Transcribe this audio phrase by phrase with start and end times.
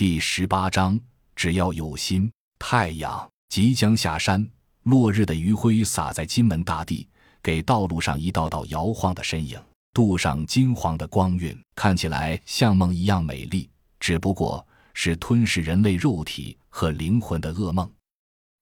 [0.00, 0.98] 第十八章，
[1.36, 2.32] 只要有心。
[2.58, 4.50] 太阳即将下山，
[4.84, 7.06] 落日的余晖洒在金门大地，
[7.42, 13.68] 给道路上一道道摇晃的身影镀上金黄的光晕，看起来像梦一样美丽。
[13.98, 17.86] 只不过是吞噬人类肉体和灵魂的噩梦。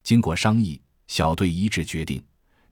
[0.03, 2.21] 经过商议，小队一致决定，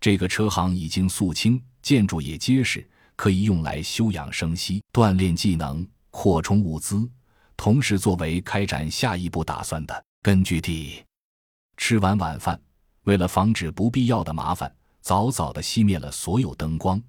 [0.01, 7.09] 这个车行已经肃清，建筑也结实，可以用来休养生息、锻炼技能、扩充物资。
[7.57, 11.03] 同时，作为开展下一步打算的根据地。
[11.77, 12.61] 吃完晚饭，
[13.05, 17.03] 为了防止不必要的麻烦，早早的熄灭了所有灯光，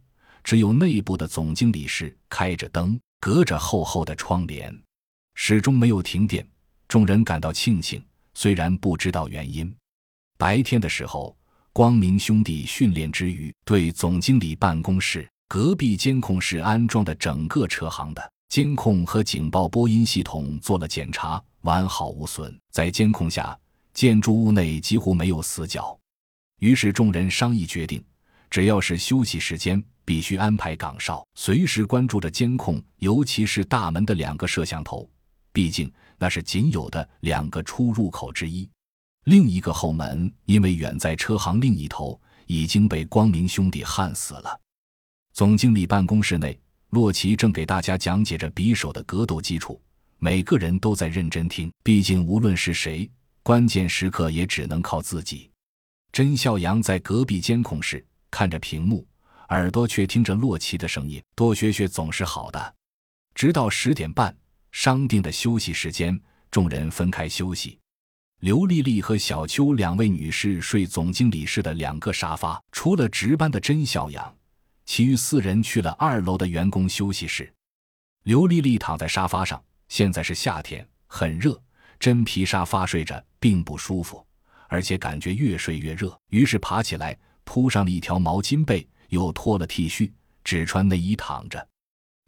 [0.43, 4.75] 只有内部的总经理室开着灯，隔着厚厚的窗帘，
[5.35, 6.47] 始终没有停电。
[6.87, 9.73] 众人感到庆幸，虽然不知道原因。
[10.37, 11.37] 白天的时候，
[11.73, 18.31] 光明兄弟训练之余，对总经理办公室隔壁监控室安装的整个车行的。
[18.49, 22.57] 监控和警报播音系统做了检查，完好无损。
[22.71, 23.57] 在监控下，
[23.93, 25.97] 建筑物内几乎没有死角。
[26.59, 28.03] 于是众人商议决定，
[28.49, 35.07] 只要是休息时间，必须安排岗哨，随时关注着监控，尤其是大门的两个摄像头，
[35.51, 38.67] 毕竟那是仅有的两个出入口之一。
[39.25, 44.59] 另一个后门因为远在车行另一头，已经被光明兄弟焊死了。
[45.33, 46.57] 总经理办公室内。
[46.91, 49.81] 洛奇正给大家讲解着匕首的格斗基础，
[50.19, 51.71] 每个人都在认真听。
[51.83, 53.09] 毕竟，无论是谁，
[53.43, 55.51] 关键时刻也只能靠自己。
[56.13, 59.05] 甄孝阳在隔壁监控室看着屏幕，
[59.49, 61.21] 耳朵却听着洛奇的声音。
[61.35, 62.75] 多学学总是好的。
[63.35, 64.35] 直到十点半，
[64.71, 66.17] 商定的休息时间，
[66.49, 67.77] 众人分开休息。
[68.39, 74.33] 刘丽丽和小秋两位女士睡总经理室的两个沙发，除了值班的甄孝阳。
[74.87, 77.53] 其余四人去了二楼的员工休息室。
[78.23, 81.61] 刘丽丽躺在沙发上，现在是夏天，很热，
[81.99, 84.25] 真皮沙发睡着并不舒服，
[84.69, 86.17] 而且感觉越睡越热。
[86.29, 90.11] 于是爬起来铺上了一条毛巾被，又脱了 T 恤，
[90.43, 91.67] 只穿内衣躺着。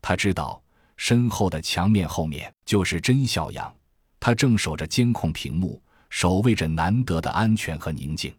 [0.02, 0.62] 他知道
[0.98, 3.74] 身后的墙面后面就是甄小阳，
[4.20, 8.36] 他正守着监控屏幕，守卫着难得的安全和宁静，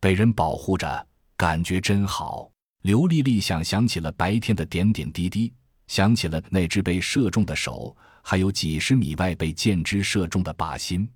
[0.00, 1.06] 被人保护着，
[1.36, 2.48] 感觉真好。
[2.82, 5.52] 刘丽丽想想起了白天的点点滴滴，
[5.88, 11.08] 想起了那只被射中的手，还有几十米外被箭支射中的靶心，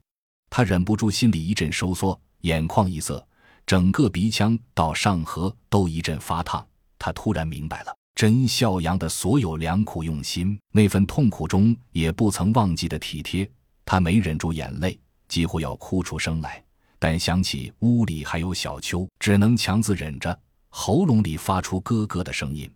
[0.50, 3.24] 她忍不住心里一阵收缩，眼眶一涩，
[3.64, 6.66] 整个鼻腔到上颌都一阵发烫。
[6.98, 13.48] 她突然明白了甄孝阳的所有良苦用心，那份痛苦中也不曾忘记的体贴。
[13.84, 14.98] 她没忍住眼泪，
[15.28, 16.62] 几乎要哭出声来，
[16.98, 20.38] 但想起屋里还有小秋，只能强自忍着。
[20.74, 22.68] 喉咙里发出咯咯的声音。